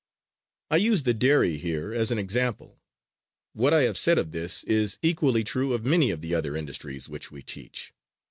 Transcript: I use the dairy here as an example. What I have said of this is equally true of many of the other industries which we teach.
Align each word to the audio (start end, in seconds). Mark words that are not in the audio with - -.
I 0.71 0.77
use 0.77 1.03
the 1.03 1.13
dairy 1.13 1.57
here 1.57 1.93
as 1.93 2.09
an 2.09 2.17
example. 2.17 2.79
What 3.53 3.71
I 3.71 3.83
have 3.83 3.99
said 3.99 4.17
of 4.17 4.31
this 4.31 4.63
is 4.63 4.97
equally 5.03 5.43
true 5.43 5.73
of 5.73 5.85
many 5.85 6.09
of 6.09 6.21
the 6.21 6.33
other 6.33 6.55
industries 6.57 7.07
which 7.07 7.29
we 7.31 7.43
teach. 7.43 7.93